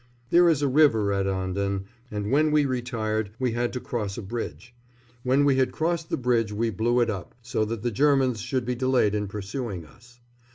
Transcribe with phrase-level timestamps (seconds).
[0.31, 4.23] There is a river at Anden, and when we retired we had to cross a
[4.23, 4.73] bridge.
[5.21, 8.65] When we had crossed the bridge we blew it up, so that the Germans should
[8.65, 10.19] be delayed in pursuing us.